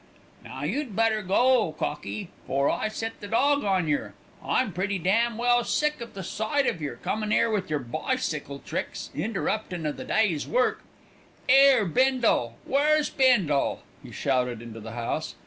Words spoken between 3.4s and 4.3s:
on yer.